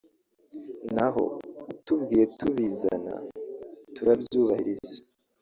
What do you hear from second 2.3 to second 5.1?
tubizana turabyubahiriza